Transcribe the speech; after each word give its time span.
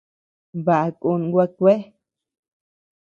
Baʼa 0.65 0.87
kun 1.01 1.21
gua 1.31 1.45
kuea. 1.57 1.79